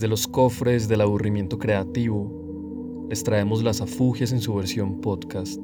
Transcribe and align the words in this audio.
Desde 0.00 0.08
los 0.08 0.26
cofres 0.26 0.88
del 0.88 1.02
aburrimiento 1.02 1.58
creativo, 1.58 3.06
les 3.10 3.22
traemos 3.22 3.62
las 3.62 3.82
afugias 3.82 4.32
en 4.32 4.40
su 4.40 4.54
versión 4.54 5.02
podcast, 5.02 5.62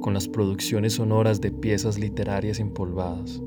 con 0.00 0.14
las 0.14 0.26
producciones 0.26 0.94
sonoras 0.94 1.42
de 1.42 1.50
piezas 1.50 1.98
literarias 1.98 2.60
empolvadas. 2.60 3.42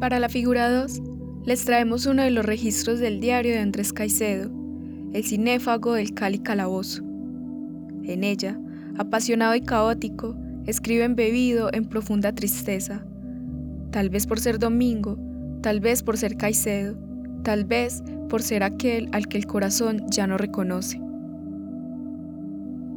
Para 0.00 0.20
la 0.20 0.28
figura 0.28 0.70
2, 0.70 1.00
les 1.46 1.64
traemos 1.64 2.04
uno 2.04 2.22
de 2.22 2.30
los 2.30 2.44
registros 2.44 2.98
del 2.98 3.18
diario 3.18 3.52
de 3.52 3.60
Andrés 3.60 3.94
Caicedo, 3.94 4.50
el 5.14 5.24
cinéfago 5.24 5.94
del 5.94 6.12
Cali 6.12 6.40
Calabozo. 6.40 7.02
En 8.04 8.22
ella, 8.22 8.60
apasionado 8.98 9.54
y 9.54 9.62
caótico, 9.62 10.36
escribe 10.66 11.04
embebido 11.04 11.72
en 11.72 11.88
profunda 11.88 12.34
tristeza, 12.34 13.02
tal 13.92 14.10
vez 14.10 14.26
por 14.26 14.40
ser 14.40 14.58
domingo, 14.58 15.16
tal 15.62 15.80
vez 15.80 16.02
por 16.02 16.18
ser 16.18 16.36
Caicedo, 16.36 16.96
tal 17.44 17.64
vez 17.64 18.02
por 18.28 18.42
ser 18.42 18.62
aquel 18.62 19.08
al 19.12 19.28
que 19.28 19.38
el 19.38 19.46
corazón 19.46 20.04
ya 20.10 20.26
no 20.26 20.36
reconoce. 20.36 21.00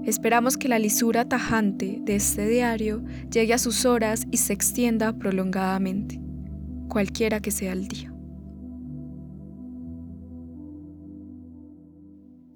Esperamos 0.06 0.58
que 0.58 0.68
la 0.68 0.78
lisura 0.78 1.26
tajante 1.26 2.00
de 2.02 2.16
este 2.16 2.48
diario 2.48 3.04
llegue 3.32 3.54
a 3.54 3.58
sus 3.58 3.86
horas 3.86 4.28
y 4.32 4.38
se 4.38 4.54
extienda 4.54 5.14
prolongadamente, 5.14 6.20
cualquiera 6.90 7.40
que 7.40 7.52
sea 7.52 7.74
el 7.74 7.88
día. 7.88 8.12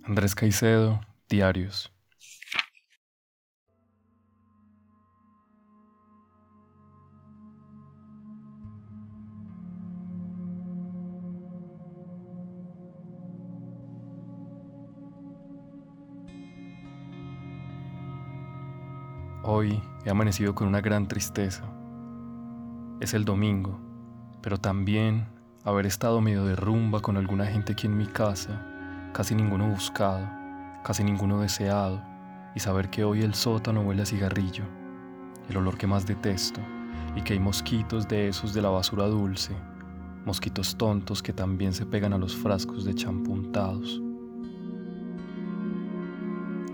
Andrés 0.04 0.36
Caicedo, 0.36 1.02
Diarios. 1.28 1.92
Hoy 19.52 19.82
he 20.06 20.12
amanecido 20.12 20.54
con 20.54 20.68
una 20.68 20.80
gran 20.80 21.08
tristeza. 21.08 21.64
Es 23.00 23.16
el 23.16 23.26
domingo, 23.26 23.80
pero 24.44 24.60
también 24.60 25.26
haber 25.64 25.88
estado 25.88 26.22
medio 26.22 26.46
de 26.46 26.56
rumba 26.56 27.00
con 27.00 27.18
alguna 27.18 27.48
gente 27.48 27.74
aquí 27.74 27.88
en 27.88 27.98
mi 27.98 28.06
casa, 28.06 28.64
casi 29.12 29.34
ninguno 29.34 29.68
buscado, 29.68 30.30
casi 30.84 31.04
ninguno 31.04 31.42
deseado, 31.42 32.00
y 32.54 32.60
saber 32.60 32.92
que 32.92 33.04
hoy 33.04 33.24
el 33.24 33.34
sótano 33.34 33.82
huele 33.82 34.04
a 34.04 34.06
cigarrillo, 34.06 34.66
el 35.50 35.58
olor 35.58 35.80
que 35.80 35.88
más 35.88 36.06
detesto, 36.06 36.62
y 37.16 37.24
que 37.24 37.34
hay 37.34 37.40
mosquitos 37.40 38.08
de 38.08 38.28
esos 38.28 38.54
de 38.54 38.62
la 38.62 38.70
basura 38.70 39.08
dulce, 39.08 39.56
mosquitos 40.28 40.78
tontos 40.78 41.24
que 41.24 41.34
también 41.34 41.74
se 41.74 41.88
pegan 41.88 42.14
a 42.14 42.20
los 42.20 42.38
frascos 42.38 42.86
de 42.86 42.94
champú 42.94 43.34
untados. 43.34 44.00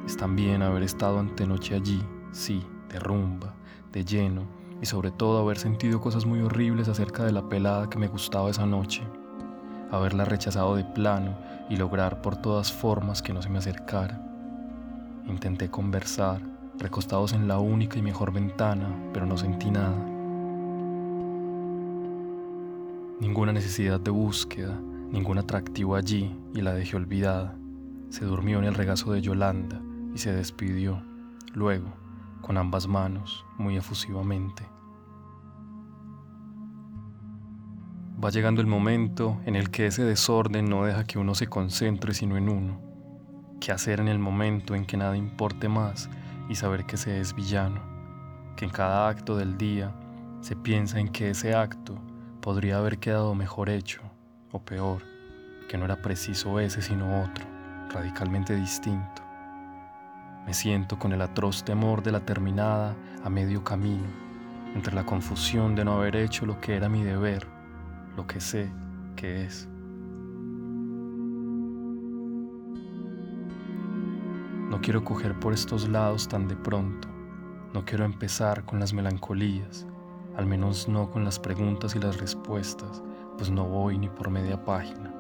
Es 0.06 0.18
también 0.18 0.62
haber 0.62 0.84
estado 0.84 1.20
antenoche 1.20 1.74
allí, 1.74 2.04
sí, 2.36 2.64
de 2.90 3.00
rumba, 3.00 3.54
de 3.92 4.04
lleno, 4.04 4.44
y 4.82 4.86
sobre 4.86 5.10
todo 5.10 5.40
haber 5.40 5.58
sentido 5.58 6.02
cosas 6.02 6.26
muy 6.26 6.42
horribles 6.42 6.90
acerca 6.90 7.24
de 7.24 7.32
la 7.32 7.48
pelada 7.48 7.90
que 7.90 7.98
me 7.98 8.08
gustaba 8.08 8.50
esa 8.50 8.66
noche, 8.66 9.04
haberla 9.90 10.26
rechazado 10.26 10.76
de 10.76 10.84
plano 10.84 11.38
y 11.70 11.78
lograr 11.78 12.22
por 12.22 12.36
todas 12.36 12.72
formas 12.72 13.22
que 13.22 13.34
no 13.34 13.42
se 13.42 13.50
me 13.50 13.60
acercara. 13.60 14.22
Intenté 15.28 15.72
conversar, 15.72 16.42
recostados 16.78 17.32
en 17.32 17.48
la 17.48 17.58
única 17.58 17.98
y 17.98 18.02
mejor 18.02 18.34
ventana, 18.34 18.94
pero 19.14 19.26
no 19.26 19.38
sentí 19.38 19.72
nada. 19.72 19.96
Ninguna 23.22 23.54
necesidad 23.54 24.00
de 24.00 24.12
búsqueda, 24.12 24.78
ningún 25.10 25.38
atractivo 25.38 25.96
allí 25.96 26.38
y 26.54 26.62
la 26.62 26.74
dejé 26.74 26.98
olvidada. 26.98 27.56
Se 28.10 28.26
durmió 28.26 28.60
en 28.60 28.66
el 28.66 28.76
regazo 28.76 29.14
de 29.14 29.22
Yolanda 29.22 29.82
y 30.14 30.18
se 30.18 30.34
despidió. 30.34 31.02
Luego, 31.54 32.05
con 32.46 32.60
ambas 32.60 32.86
manos, 32.86 33.44
muy 33.58 33.76
efusivamente. 33.76 34.64
Va 38.24 38.30
llegando 38.30 38.62
el 38.62 38.68
momento 38.68 39.42
en 39.48 39.56
el 39.56 39.72
que 39.72 39.88
ese 39.88 40.04
desorden 40.04 40.70
no 40.70 40.86
deja 40.86 41.06
que 41.06 41.18
uno 41.18 41.34
se 41.34 41.48
concentre 41.48 42.14
sino 42.14 42.38
en 42.38 42.50
uno. 42.50 42.80
¿Qué 43.60 43.72
hacer 43.72 44.00
en 44.00 44.08
el 44.08 44.20
momento 44.20 44.76
en 44.76 44.86
que 44.86 44.96
nada 44.96 45.18
importe 45.18 45.70
más 45.70 46.08
y 46.48 46.54
saber 46.54 46.86
que 46.86 46.98
se 46.98 47.20
es 47.20 47.34
villano? 47.34 47.82
Que 48.56 48.66
en 48.66 48.72
cada 48.72 49.10
acto 49.10 49.36
del 49.36 49.58
día 49.58 49.92
se 50.42 50.56
piensa 50.56 51.00
en 51.00 51.08
que 51.08 51.32
ese 51.32 51.56
acto 51.56 51.98
podría 52.42 52.78
haber 52.78 53.00
quedado 53.00 53.34
mejor 53.34 53.70
hecho 53.70 54.02
o 54.52 54.60
peor, 54.60 55.02
que 55.68 55.80
no 55.80 55.86
era 55.86 56.04
preciso 56.04 56.60
ese 56.60 56.84
sino 56.84 57.24
otro, 57.24 57.44
radicalmente 57.90 58.56
distinto. 58.56 59.25
Me 60.46 60.54
siento 60.54 61.00
con 61.00 61.12
el 61.12 61.22
atroz 61.24 61.64
temor 61.64 62.04
de 62.04 62.12
la 62.12 62.20
terminada 62.20 62.96
a 63.24 63.30
medio 63.32 63.64
camino, 63.64 64.06
entre 64.76 64.94
la 64.94 65.04
confusión 65.04 65.76
de 65.76 65.84
no 65.84 65.94
haber 65.94 66.16
hecho 66.16 66.46
lo 66.46 66.62
que 66.62 66.76
era 66.76 66.88
mi 66.88 67.04
deber, 67.04 67.48
lo 68.16 68.28
que 68.28 68.40
sé 68.40 68.72
que 69.16 69.46
es. 69.46 69.68
No 74.70 74.82
quiero 74.82 75.04
coger 75.04 75.40
por 75.40 75.52
estos 75.52 75.90
lados 75.90 76.28
tan 76.28 76.48
de 76.48 76.56
pronto, 76.56 77.08
no 77.74 77.84
quiero 77.84 78.06
empezar 78.06 78.66
con 78.66 78.80
las 78.80 78.94
melancolías, 78.94 79.88
al 80.38 80.46
menos 80.46 80.88
no 80.88 81.10
con 81.10 81.24
las 81.24 81.40
preguntas 81.40 81.96
y 81.96 82.00
las 82.00 82.20
respuestas, 82.20 83.02
pues 83.38 83.50
no 83.50 83.66
voy 83.66 83.98
ni 83.98 84.10
por 84.10 84.30
media 84.30 84.64
página. 84.64 85.15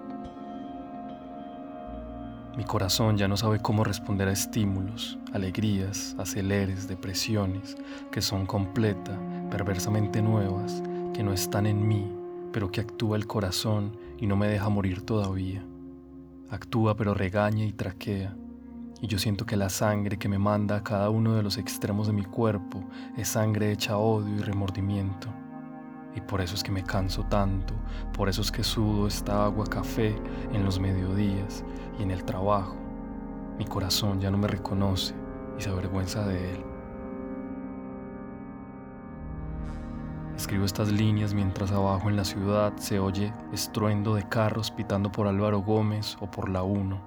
Mi 2.57 2.63
corazón 2.63 3.17
ya 3.17 3.27
no 3.27 3.35
sabe 3.35 3.59
cómo 3.59 3.83
responder 3.83 4.29
a 4.29 4.31
estímulos, 4.31 5.19
alegrías, 5.33 6.15
aceleres, 6.17 6.87
depresiones, 6.87 7.75
que 8.13 8.21
son 8.21 8.45
completa, 8.45 9.19
perversamente 9.51 10.21
nuevas, 10.21 10.81
que 11.13 11.21
no 11.21 11.33
están 11.33 11.65
en 11.65 11.85
mí, 11.85 12.09
pero 12.53 12.71
que 12.71 12.79
actúa 12.79 13.17
el 13.17 13.27
corazón 13.27 13.97
y 14.17 14.25
no 14.27 14.37
me 14.37 14.47
deja 14.47 14.69
morir 14.69 15.01
todavía. 15.01 15.65
Actúa 16.49 16.95
pero 16.95 17.13
regaña 17.13 17.65
y 17.65 17.73
traquea, 17.73 18.37
y 19.01 19.07
yo 19.07 19.19
siento 19.19 19.45
que 19.45 19.57
la 19.57 19.69
sangre 19.69 20.17
que 20.17 20.29
me 20.29 20.39
manda 20.39 20.77
a 20.77 20.83
cada 20.83 21.09
uno 21.09 21.35
de 21.35 21.43
los 21.43 21.57
extremos 21.57 22.07
de 22.07 22.13
mi 22.13 22.23
cuerpo 22.23 22.85
es 23.17 23.27
sangre 23.27 23.73
hecha 23.73 23.97
odio 23.97 24.33
y 24.33 24.39
remordimiento. 24.39 25.27
Y 26.15 26.21
por 26.21 26.39
eso 26.39 26.55
es 26.55 26.63
que 26.63 26.71
me 26.71 26.83
canso 26.83 27.23
tanto, 27.23 27.73
por 28.13 28.29
eso 28.29 28.41
es 28.41 28.49
que 28.49 28.63
sudo 28.63 29.05
esta 29.05 29.43
agua 29.43 29.65
café 29.65 30.15
en 30.53 30.63
los 30.63 30.79
mediodías 30.79 31.65
y 31.99 32.03
en 32.03 32.11
el 32.11 32.23
trabajo. 32.23 32.75
Mi 33.57 33.65
corazón 33.65 34.19
ya 34.19 34.31
no 34.31 34.37
me 34.37 34.47
reconoce 34.47 35.13
y 35.57 35.61
se 35.61 35.69
avergüenza 35.69 36.25
de 36.27 36.55
él. 36.55 36.65
Escribo 40.35 40.65
estas 40.65 40.91
líneas 40.91 41.33
mientras 41.33 41.71
abajo 41.71 42.09
en 42.09 42.17
la 42.17 42.25
ciudad 42.25 42.75
se 42.75 42.99
oye 42.99 43.33
estruendo 43.53 44.15
de 44.15 44.27
carros 44.27 44.69
pitando 44.69 45.09
por 45.11 45.27
Álvaro 45.27 45.59
Gómez 45.59 46.17
o 46.19 46.29
por 46.29 46.49
la 46.49 46.63
1. 46.63 46.99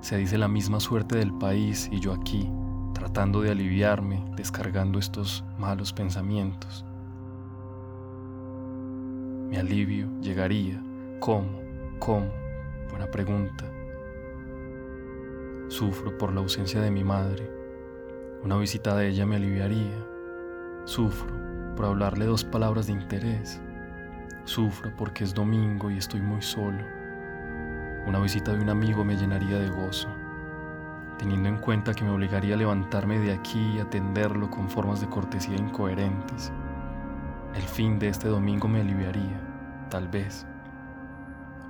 Se 0.00 0.16
dice 0.16 0.38
la 0.38 0.48
misma 0.48 0.78
suerte 0.78 1.18
del 1.18 1.34
país 1.34 1.88
y 1.92 1.98
yo 1.98 2.12
aquí, 2.12 2.50
tratando 2.94 3.42
de 3.42 3.50
aliviarme, 3.50 4.24
descargando 4.36 4.98
estos 4.98 5.44
malos 5.58 5.92
pensamientos. 5.92 6.84
Mi 9.48 9.56
alivio 9.56 10.08
llegaría. 10.20 10.80
¿Cómo? 11.18 11.60
¿Cómo? 11.98 12.30
Buena 12.90 13.06
pregunta. 13.10 13.64
Sufro 15.70 16.18
por 16.18 16.32
la 16.32 16.40
ausencia 16.40 16.80
de 16.80 16.90
mi 16.90 17.04
madre. 17.04 17.48
Una 18.42 18.56
visita 18.56 18.96
de 18.96 19.06
ella 19.06 19.24
me 19.24 19.36
aliviaría. 19.36 20.04
Sufro 20.84 21.32
por 21.76 21.86
hablarle 21.86 22.24
dos 22.24 22.42
palabras 22.42 22.88
de 22.88 22.94
interés. 22.94 23.62
Sufro 24.42 24.92
porque 24.96 25.22
es 25.22 25.32
domingo 25.32 25.88
y 25.88 25.98
estoy 25.98 26.22
muy 26.22 26.42
solo. 26.42 26.82
Una 28.04 28.18
visita 28.18 28.52
de 28.52 28.60
un 28.60 28.68
amigo 28.68 29.04
me 29.04 29.16
llenaría 29.16 29.60
de 29.60 29.70
gozo, 29.70 30.08
teniendo 31.18 31.48
en 31.48 31.58
cuenta 31.58 31.94
que 31.94 32.02
me 32.02 32.10
obligaría 32.10 32.56
a 32.56 32.58
levantarme 32.58 33.20
de 33.20 33.32
aquí 33.32 33.76
y 33.76 33.78
atenderlo 33.78 34.50
con 34.50 34.68
formas 34.68 35.00
de 35.00 35.08
cortesía 35.08 35.54
incoherentes. 35.54 36.50
El 37.54 37.62
fin 37.62 37.96
de 38.00 38.08
este 38.08 38.26
domingo 38.26 38.66
me 38.66 38.80
aliviaría, 38.80 39.40
tal 39.88 40.08
vez. 40.08 40.44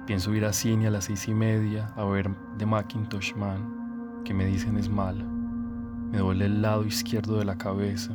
Pienso 0.06 0.32
ir 0.34 0.46
a 0.46 0.54
cine 0.54 0.86
a 0.86 0.90
las 0.90 1.04
seis 1.04 1.28
y 1.28 1.34
media 1.34 1.92
a 1.96 2.04
ver 2.06 2.30
The 2.56 2.64
Macintosh 2.64 3.34
Man, 3.34 3.79
que 4.24 4.34
me 4.34 4.46
dicen 4.46 4.76
es 4.76 4.88
mala. 4.88 5.24
Me 6.10 6.18
duele 6.18 6.46
el 6.46 6.62
lado 6.62 6.84
izquierdo 6.84 7.38
de 7.38 7.44
la 7.44 7.56
cabeza, 7.56 8.10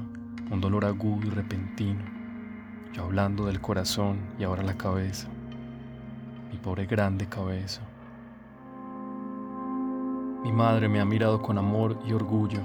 un 0.51 0.61
dolor 0.61 0.85
agudo 0.85 1.27
y 1.27 1.29
repentino. 1.29 2.01
Yo 2.93 3.03
hablando 3.03 3.45
del 3.45 3.61
corazón 3.61 4.17
y 4.39 4.43
ahora 4.43 4.63
la 4.63 4.75
cabeza. 4.75 5.27
Mi 6.51 6.57
pobre 6.57 6.85
grande 6.85 7.27
cabeza. 7.27 7.81
Mi 10.43 10.51
madre 10.51 10.87
me 10.87 10.99
ha 10.99 11.05
mirado 11.05 11.41
con 11.41 11.57
amor 11.57 11.97
y 12.07 12.13
orgullo, 12.13 12.59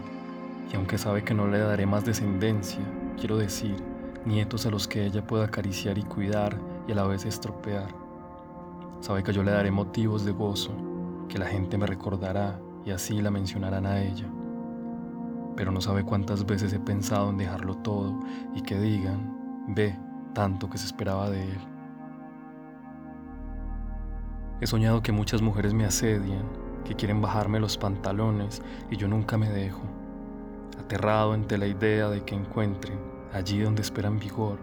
y 0.73 0.77
aunque 0.77 0.99
sabe 0.99 1.25
que 1.25 1.35
no 1.35 1.49
le 1.49 1.59
daré 1.59 1.87
más 1.87 2.05
descendencia, 2.05 2.81
quiero 3.19 3.37
decir, 3.39 3.77
nietos 4.27 4.67
a 4.67 4.71
los 4.71 4.87
que 4.87 5.07
ella 5.07 5.27
pueda 5.27 5.47
acariciar 5.47 5.97
y 5.97 6.03
cuidar 6.03 6.59
y 6.87 6.93
a 6.93 6.95
la 6.95 7.07
vez 7.07 7.25
estropear. 7.25 7.89
Sabe 9.01 9.23
que 9.23 9.33
yo 9.33 9.43
le 9.43 9.53
daré 9.53 9.71
motivos 9.71 10.25
de 10.25 10.33
gozo, 10.33 10.73
que 11.29 11.39
la 11.39 11.47
gente 11.47 11.79
me 11.79 11.87
recordará 11.87 12.61
y 12.85 12.91
así 12.91 13.21
la 13.21 13.31
mencionarán 13.31 13.87
a 13.87 14.01
ella. 14.03 14.27
Pero 15.57 15.73
no 15.73 15.81
sabe 15.81 16.05
cuántas 16.05 16.47
veces 16.47 16.73
he 16.73 16.81
pensado 16.81 17.31
en 17.31 17.39
dejarlo 17.39 17.77
todo 17.77 18.21
y 18.55 18.63
que 18.63 18.79
digan, 18.79 19.37
ve 19.69 19.99
tanto 20.33 20.71
que 20.71 20.79
se 20.79 20.87
esperaba 20.87 21.29
de 21.29 21.45
él. 21.45 21.59
He 24.61 24.67
soñado 24.67 25.03
que 25.03 25.13
muchas 25.13 25.43
mujeres 25.43 25.73
me 25.73 25.85
asedian, 25.85 26.45
que 26.85 26.95
quieren 26.95 27.21
bajarme 27.21 27.61
los 27.61 27.79
pantalones 27.79 28.63
y 28.91 28.97
yo 28.97 29.09
nunca 29.09 29.39
me 29.39 29.49
dejo, 29.49 29.83
aterrado 30.79 31.33
ante 31.33 31.57
la 31.57 31.67
idea 31.67 32.09
de 32.09 32.25
que 32.25 32.35
encuentren, 32.35 32.99
allí 33.33 33.61
donde 33.61 33.83
esperan 33.83 34.19
vigor, 34.19 34.59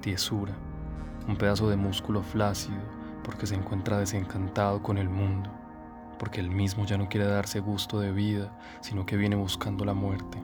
tiesura, 0.00 0.54
un 1.28 1.36
pedazo 1.36 1.68
de 1.68 1.76
músculo 1.76 2.22
flácido, 2.22 2.80
porque 3.22 3.46
se 3.46 3.54
encuentra 3.54 3.98
desencantado 3.98 4.82
con 4.82 4.98
el 4.98 5.08
mundo, 5.08 5.50
porque 6.24 6.40
él 6.40 6.48
mismo 6.48 6.86
ya 6.86 6.96
no 6.96 7.06
quiere 7.06 7.26
darse 7.26 7.60
gusto 7.60 8.00
de 8.00 8.10
vida, 8.10 8.50
sino 8.80 9.04
que 9.04 9.18
viene 9.18 9.36
buscando 9.36 9.84
la 9.84 9.92
muerte. 9.92 10.38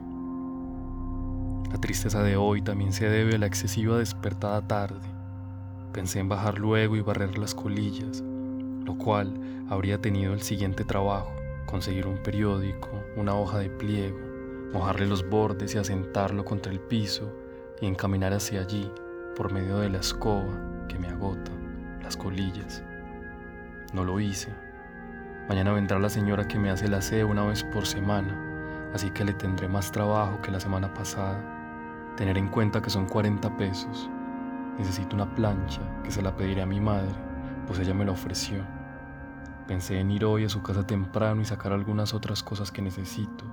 La 1.71 1.81
tristeza 1.81 2.21
de 2.21 2.35
hoy 2.35 2.61
también 2.61 2.93
se 2.93 3.09
debe 3.09 3.33
a 3.33 3.39
la 3.39 3.47
excesiva 3.47 3.97
despertada 3.97 4.61
tarde. 4.61 5.07
Pensé 5.91 6.19
en 6.19 6.29
bajar 6.29 6.59
luego 6.59 6.97
y 6.97 7.01
barrer 7.01 7.35
las 7.39 7.55
colillas, 7.55 8.21
lo 8.21 8.95
cual 8.95 9.65
habría 9.71 9.99
tenido 9.99 10.35
el 10.35 10.43
siguiente 10.43 10.85
trabajo, 10.85 11.33
conseguir 11.65 12.05
un 12.05 12.21
periódico, 12.21 12.91
una 13.17 13.33
hoja 13.33 13.57
de 13.57 13.71
pliego, 13.71 14.19
mojarle 14.73 15.07
los 15.07 15.27
bordes 15.27 15.73
y 15.73 15.79
asentarlo 15.79 16.45
contra 16.45 16.71
el 16.71 16.79
piso 16.79 17.27
y 17.81 17.87
encaminar 17.87 18.33
hacia 18.33 18.61
allí 18.61 18.87
por 19.35 19.51
medio 19.51 19.79
de 19.79 19.89
la 19.89 19.97
escoba 19.97 20.85
que 20.87 20.99
me 20.99 21.07
agota, 21.07 21.51
las 22.03 22.15
colillas. 22.15 22.83
No 23.95 24.05
lo 24.05 24.19
hice. 24.19 24.53
Mañana 25.51 25.73
vendrá 25.73 25.99
la 25.99 26.09
señora 26.09 26.47
que 26.47 26.57
me 26.57 26.69
hace 26.69 26.87
la 26.87 26.99
aseo 26.99 27.27
una 27.27 27.43
vez 27.43 27.61
por 27.61 27.85
semana, 27.85 28.33
así 28.93 29.09
que 29.09 29.25
le 29.25 29.33
tendré 29.33 29.67
más 29.67 29.91
trabajo 29.91 30.41
que 30.41 30.49
la 30.49 30.61
semana 30.61 30.93
pasada. 30.93 31.43
Tener 32.15 32.37
en 32.37 32.47
cuenta 32.47 32.81
que 32.81 32.89
son 32.89 33.05
40 33.05 33.57
pesos. 33.57 34.09
Necesito 34.79 35.13
una 35.13 35.35
plancha 35.35 35.81
que 36.05 36.09
se 36.09 36.21
la 36.21 36.33
pediré 36.33 36.61
a 36.61 36.65
mi 36.65 36.79
madre 36.79 37.11
pues 37.67 37.79
ella 37.79 37.93
me 37.93 38.05
lo 38.05 38.13
ofreció. 38.13 38.63
Pensé 39.67 39.99
en 39.99 40.11
ir 40.11 40.23
hoy 40.23 40.45
a 40.45 40.49
su 40.49 40.61
casa 40.61 40.87
temprano 40.87 41.41
y 41.41 41.45
sacar 41.45 41.73
algunas 41.73 42.13
otras 42.13 42.43
cosas 42.43 42.71
que 42.71 42.81
necesito, 42.81 43.43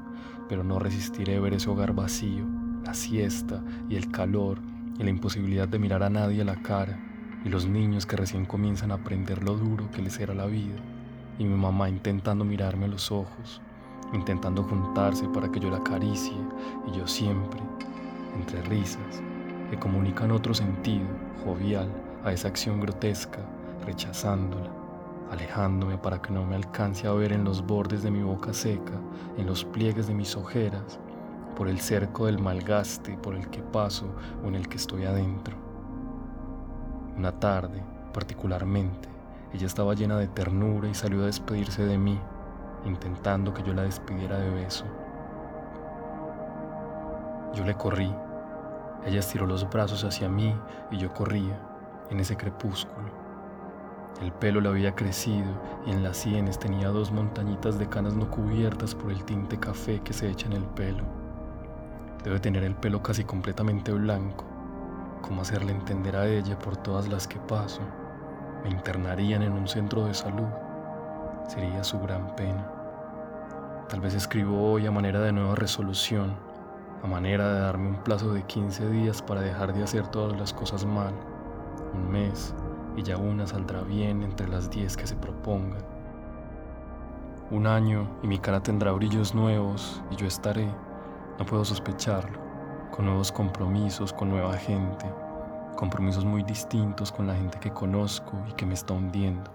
pero 0.49 0.63
no 0.63 0.79
resistiré 0.79 1.41
ver 1.41 1.55
ese 1.55 1.69
hogar 1.69 1.95
vacío, 1.95 2.45
la 2.85 2.95
siesta 2.95 3.61
y 3.89 3.97
el 3.97 4.09
calor 4.13 4.61
y 5.01 5.03
la 5.03 5.11
imposibilidad 5.11 5.67
de 5.67 5.81
mirar 5.81 6.05
a 6.05 6.11
nadie 6.11 6.43
a 6.43 6.45
la 6.45 6.63
cara, 6.63 6.97
y 7.45 7.49
los 7.49 7.67
niños 7.67 8.07
que 8.07 8.15
recién 8.15 8.47
comienzan 8.47 8.93
a 8.93 8.95
aprender 8.95 9.43
lo 9.43 9.57
duro 9.57 9.91
que 9.91 10.01
les 10.01 10.21
era 10.21 10.33
la 10.33 10.47
vida, 10.47 10.77
y 11.39 11.45
mi 11.45 11.57
mamá 11.57 11.89
intentando 11.89 12.45
mirarme 12.45 12.87
a 12.87 12.89
los 12.89 13.11
ojos, 13.13 13.61
intentando 14.13 14.63
juntarse 14.63 15.27
para 15.29 15.51
que 15.51 15.61
yo 15.61 15.71
la 15.71 15.79
acaricie, 15.79 16.37
y 16.87 16.97
yo 16.97 17.07
siempre, 17.07 17.61
entre 18.37 18.61
risas, 18.63 19.23
que 19.71 19.79
comunican 19.79 20.31
otro 20.31 20.55
sentido, 20.55 21.07
jovial, 21.45 21.89
a 22.25 22.33
esa 22.33 22.49
acción 22.49 22.81
grotesca 22.81 23.39
rechazándola, 23.87 24.71
alejándome 25.31 25.99
para 25.99 26.21
que 26.21 26.33
no 26.33 26.45
me 26.45 26.57
alcance 26.57 27.07
a 27.07 27.13
ver 27.13 27.33
en 27.33 27.45
los 27.45 27.65
bordes 27.65 28.03
de 28.03 28.11
mi 28.11 28.23
boca 28.23 28.53
seca, 28.53 28.95
en 29.37 29.47
los 29.47 29.65
pliegues 29.65 30.09
de 30.09 30.15
mis 30.15 30.37
ojeras, 30.37 30.99
por 31.57 31.69
el 31.69 31.81
cerco 31.81 32.27
del 32.27 32.39
malgaste 32.39 33.17
por 33.19 33.35
el 33.35 33.49
que 33.49 33.61
paso 33.61 34.07
o 34.45 34.49
en 34.49 34.55
el 34.55 34.69
que 34.69 34.77
estoy 34.77 35.05
adentro. 35.05 35.57
Una 37.17 37.33
tarde, 37.33 37.83
particularmente, 38.13 39.09
ella 39.53 39.67
estaba 39.67 39.95
llena 39.95 40.17
de 40.19 40.29
ternura 40.29 40.89
y 40.89 40.95
salió 40.95 41.23
a 41.23 41.27
despedirse 41.27 41.85
de 41.85 41.99
mí, 41.99 42.21
intentando 42.85 43.55
que 43.55 43.63
yo 43.63 43.75
la 43.75 43.83
despidiera 43.83 44.39
de 44.39 44.51
beso. 44.51 44.85
Yo 47.55 47.65
le 47.65 47.75
corrí. 47.75 48.15
Ella 49.05 49.21
estiró 49.21 49.47
los 49.47 49.69
brazos 49.69 50.05
hacia 50.05 50.29
mí 50.29 50.55
y 50.91 50.99
yo 50.99 51.13
corría 51.15 51.59
en 52.11 52.21
ese 52.21 52.37
crepúsculo 52.37 53.29
el 54.23 54.33
pelo 54.33 54.61
le 54.61 54.69
había 54.69 54.97
crecido 54.97 55.47
y 55.87 55.93
en 55.93 56.03
las 56.03 56.17
sienes 56.17 56.59
tenía 56.59 56.89
dos 56.89 57.13
montañitas 57.13 57.79
de 57.79 57.89
canas 57.89 58.15
no 58.15 58.29
cubiertas 58.29 58.95
por 58.95 59.13
el 59.13 59.23
tinte 59.25 59.59
café 59.61 60.01
que 60.01 60.13
se 60.13 60.29
echa 60.29 60.47
en 60.47 60.55
el 60.55 60.65
pelo. 60.65 61.05
Debe 62.25 62.41
tener 62.41 62.65
el 62.65 62.75
pelo 62.75 63.01
casi 63.01 63.23
completamente 63.23 63.93
blanco. 63.93 64.45
¿Cómo 65.23 65.43
hacerle 65.43 65.71
entender 65.71 66.17
a 66.17 66.27
ella 66.27 66.59
por 66.59 66.77
todas 66.77 67.07
las 67.07 67.29
que 67.29 67.39
paso? 67.39 67.81
Me 68.65 68.71
internarían 68.71 69.43
en 69.43 69.53
un 69.53 69.69
centro 69.69 70.05
de 70.05 70.15
salud. 70.15 70.49
Sería 71.47 71.85
su 71.85 71.99
gran 72.01 72.35
pena. 72.37 72.71
Tal 73.89 74.01
vez 74.01 74.15
escribo 74.15 74.73
hoy 74.73 74.87
a 74.87 74.91
manera 74.91 75.21
de 75.21 75.33
nueva 75.33 75.55
resolución, 75.55 76.35
a 77.03 77.07
manera 77.07 77.55
de 77.55 77.61
darme 77.61 77.89
un 77.89 78.03
plazo 78.03 78.33
de 78.33 78.43
15 78.43 78.91
días 78.91 79.23
para 79.23 79.41
dejar 79.41 79.73
de 79.73 79.83
hacer 79.83 80.07
todas 80.09 80.39
las 80.39 80.53
cosas 80.53 80.85
mal. 80.85 81.15
Un 81.95 82.11
mes, 82.11 82.55
y 82.97 83.03
ya 83.03 83.17
una 83.17 83.47
saldrá 83.47 83.83
bien 83.83 84.23
entre 84.23 84.49
las 84.49 84.71
diez 84.71 84.97
que 84.97 85.07
se 85.07 85.17
propongan. 85.17 85.83
Un 87.51 87.67
año 87.67 88.09
y 88.23 88.27
mi 88.27 88.39
cara 88.39 88.63
tendrá 88.63 88.93
brillos 88.93 89.35
nuevos 89.35 90.03
y 90.11 90.17
yo 90.17 90.27
estaré, 90.27 90.69
no 91.39 91.47
puedo 91.47 91.65
sospecharlo, 91.65 92.39
con 92.91 93.07
nuevos 93.07 93.33
compromisos, 93.33 94.13
con 94.13 94.29
nueva 94.29 94.55
gente, 94.55 95.07
compromisos 95.79 96.25
muy 96.25 96.43
distintos 96.43 97.13
con 97.13 97.29
la 97.29 97.37
gente 97.37 97.61
que 97.61 97.71
conozco 97.71 98.33
y 98.51 98.53
que 98.55 98.67
me 98.67 98.75
está 98.75 98.95
hundiendo, 98.95 99.49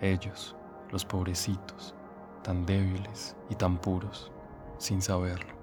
ellos, 0.00 0.56
los 0.90 1.04
pobrecitos, 1.04 1.94
tan 2.42 2.66
débiles 2.66 3.36
y 3.48 3.54
tan 3.54 3.80
puros, 3.80 4.32
sin 4.78 5.00
saberlo. 5.00 5.54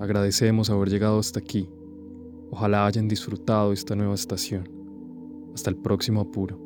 Agradecemos 0.00 0.68
haber 0.68 0.90
llegado 0.90 1.20
hasta 1.20 1.38
aquí. 1.38 1.70
Ojalá 2.56 2.86
hayan 2.86 3.06
disfrutado 3.06 3.70
esta 3.74 3.94
nueva 3.94 4.14
estación. 4.14 4.66
Hasta 5.54 5.68
el 5.68 5.76
próximo 5.76 6.22
apuro. 6.22 6.58